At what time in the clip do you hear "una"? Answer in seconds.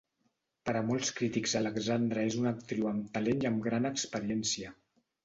2.39-2.53